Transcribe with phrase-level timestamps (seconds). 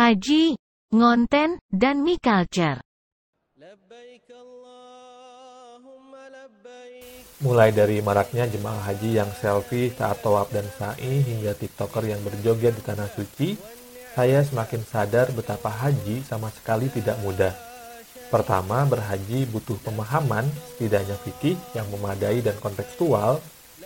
[0.00, 0.56] haji,
[0.96, 2.80] ngonten, dan mi culture.
[7.44, 12.80] Mulai dari maraknya jemaah haji yang selfie saat tawaf dan sa'i hingga tiktoker yang berjoget
[12.80, 13.60] di tanah suci,
[14.16, 17.52] saya semakin sadar betapa haji sama sekali tidak mudah.
[18.32, 23.36] Pertama, berhaji butuh pemahaman, setidaknya fikih yang memadai dan kontekstual,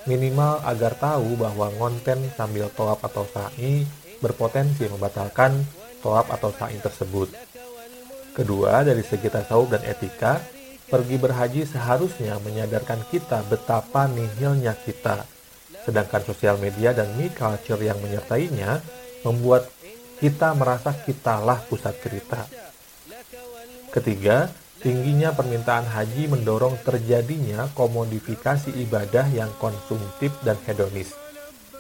[0.07, 3.83] minimal agar tahu bahwa ngonten sambil tawaf atau sa'i
[4.23, 5.59] berpotensi membatalkan
[6.05, 7.33] tawaf atau sa'i tersebut.
[8.37, 10.45] Kedua, dari segi tasawuf dan etika,
[10.85, 15.25] Pergi berhaji seharusnya menyadarkan kita betapa nihilnya kita.
[15.83, 18.85] Sedangkan sosial media dan me culture yang menyertainya
[19.25, 19.73] membuat
[20.21, 22.45] kita merasa kitalah pusat cerita.
[23.89, 24.53] Ketiga,
[24.85, 31.17] tingginya permintaan haji mendorong terjadinya komodifikasi ibadah yang konsumtif dan hedonis.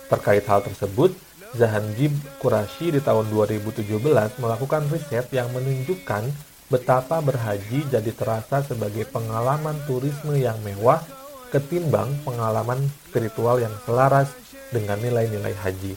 [0.08, 1.12] Terkait hal tersebut,
[1.54, 2.10] Zahanjib
[2.42, 3.86] Qurashi di tahun 2017
[4.42, 6.26] melakukan riset yang menunjukkan
[6.66, 10.98] betapa berhaji jadi terasa sebagai pengalaman turisme yang mewah
[11.54, 14.34] ketimbang pengalaman spiritual yang selaras
[14.74, 15.94] dengan nilai-nilai haji.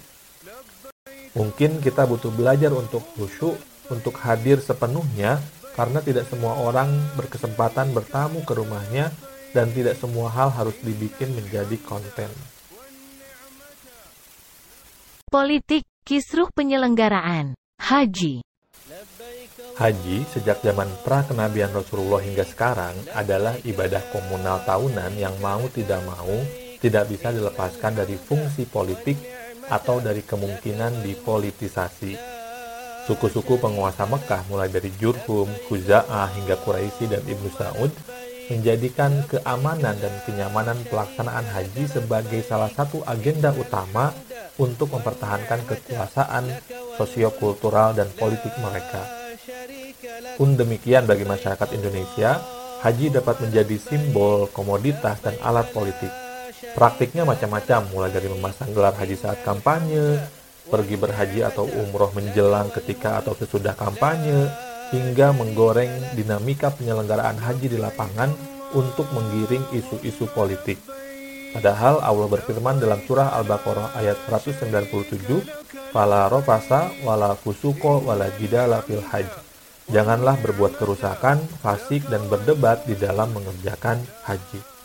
[1.33, 3.57] Mungkin kita butuh belajar untuk khusyuk,
[3.89, 5.41] untuk hadir sepenuhnya,
[5.73, 9.09] karena tidak semua orang berkesempatan bertamu ke rumahnya
[9.53, 12.29] dan tidak semua hal harus dibikin menjadi konten.
[15.27, 17.51] Politik, kisruh penyelenggaraan,
[17.83, 18.39] haji,
[19.75, 26.31] Haji sejak zaman pra-kenabian Rasulullah hingga sekarang adalah ibadah komunal tahunan yang mau tidak mau
[26.79, 29.19] tidak bisa dilepaskan dari fungsi politik
[29.67, 32.15] atau dari kemungkinan dipolitisasi.
[33.11, 37.91] Suku-suku penguasa Mekah mulai dari Jurhum, Huza'ah hingga Quraisy dan Ibnu Saud
[38.47, 44.15] menjadikan keamanan dan kenyamanan pelaksanaan haji sebagai salah satu agenda utama
[44.57, 46.49] untuk mempertahankan kekuasaan
[46.97, 49.05] sosiokultural dan politik mereka.
[50.37, 52.41] Pun demikian bagi masyarakat Indonesia,
[52.81, 56.09] haji dapat menjadi simbol, komoditas, dan alat politik.
[56.77, 60.21] Praktiknya macam-macam, mulai dari memasang gelar haji saat kampanye,
[60.69, 64.51] pergi berhaji atau umroh menjelang ketika atau sesudah kampanye,
[64.93, 68.31] hingga menggoreng dinamika penyelenggaraan haji di lapangan
[68.75, 70.79] untuk menggiring isu-isu politik.
[71.55, 75.43] Padahal Allah berfirman dalam surah Al-Baqarah ayat 197,
[75.95, 79.31] "Fala rofasa wala fusuko wala jidala fil haji."
[79.87, 84.76] Janganlah berbuat kerusakan, fasik, dan berdebat di dalam mengerjakan haji.